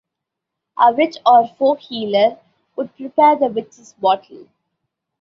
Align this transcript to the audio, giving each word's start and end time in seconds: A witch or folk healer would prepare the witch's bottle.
A 0.77 0.91
witch 0.91 1.17
or 1.27 1.47
folk 1.47 1.79
healer 1.81 2.39
would 2.75 2.95
prepare 2.95 3.35
the 3.35 3.45
witch's 3.45 3.93
bottle. 3.93 4.47